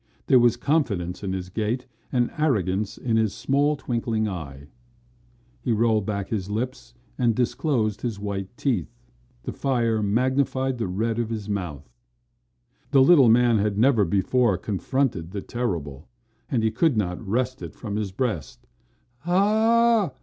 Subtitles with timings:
[0.25, 4.65] There was confidence in his gait and arrogance in his small, twinkling eye.
[5.61, 8.89] He rolled back his lips and disclosed his white teeth.
[9.43, 11.87] The fire magnified the red of his mouth.
[12.89, 16.07] The little man had never before confronted the terrible
[16.49, 18.65] and he could not wrest it from his breast.
[19.19, 20.09] "Hah!"